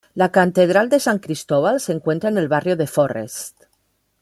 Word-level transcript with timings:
La 0.19 0.27
Catedral 0.35 0.89
de 0.89 0.99
San 0.99 1.19
Cristóbal 1.19 1.79
se 1.79 1.91
encuentra 1.91 2.31
en 2.31 2.39
el 2.39 2.47
barrio 2.47 2.75
de 2.75 2.87
Forrest. 2.87 3.65